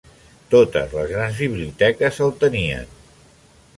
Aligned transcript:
Totes 0.53 0.95
les 0.99 1.11
grans 1.11 1.37
biblioteques 1.43 2.21
el 2.29 2.33
tenien. 2.45 2.91